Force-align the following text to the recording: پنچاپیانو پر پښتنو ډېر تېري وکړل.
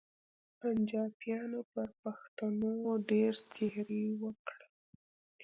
پنچاپیانو 0.59 1.61
پر 1.71 1.87
پښتنو 2.01 2.71
ډېر 3.09 3.33
تېري 3.53 4.03
وکړل. 4.21 4.61